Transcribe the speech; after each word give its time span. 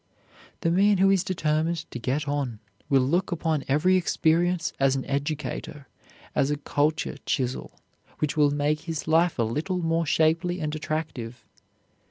The 0.61 0.71
man 0.71 0.97
who 0.97 1.11
is 1.11 1.23
determined 1.23 1.85
to 1.91 1.99
get 1.99 2.27
on 2.27 2.59
will 2.89 3.03
look 3.03 3.31
upon 3.31 3.63
every 3.67 3.97
experience 3.97 4.73
as 4.79 4.95
an 4.95 5.05
educator, 5.05 5.87
as 6.33 6.49
a 6.49 6.57
culture 6.57 7.17
chisel, 7.27 7.79
which 8.17 8.35
will 8.35 8.49
make 8.49 8.79
his 8.89 9.07
life 9.07 9.37
a 9.37 9.43
little 9.43 9.77
more 9.83 10.07
shapely 10.07 10.59
and 10.59 10.73
attractive. 10.75 11.45